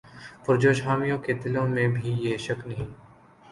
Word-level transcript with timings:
پرجوش 0.45 0.81
حامیوں 0.85 1.17
کے 1.19 1.33
دلوں 1.43 1.67
میں 1.67 1.87
بھی 1.89 2.15
یہ 2.19 2.37
شک 2.37 2.67
نہیں 2.67 2.89